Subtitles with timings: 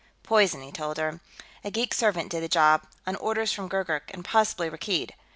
[0.23, 1.19] "Poison," he told her.
[1.63, 5.11] "A geek servant did the job, on orders from Gurgurk and possibly Rakkeed.